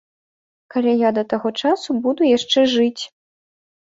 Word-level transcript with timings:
Калі 0.75 0.93
я 1.01 1.09
да 1.17 1.23
таго 1.33 1.51
часу 1.65 1.89
буду 2.05 2.21
яшчэ 2.37 2.65
жыць. 2.73 3.03